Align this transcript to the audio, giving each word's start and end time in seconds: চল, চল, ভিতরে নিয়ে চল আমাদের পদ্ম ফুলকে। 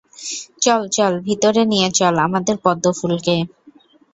চল, 0.63 0.81
চল, 0.95 1.13
ভিতরে 1.27 1.61
নিয়ে 1.71 1.87
চল 1.99 2.13
আমাদের 2.27 2.55
পদ্ম 2.65 2.85
ফুলকে। 2.99 3.35